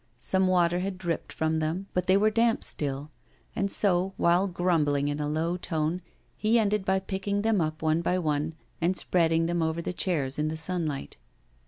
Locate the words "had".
0.79-0.97